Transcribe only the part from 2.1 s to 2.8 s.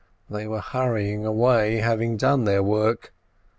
done their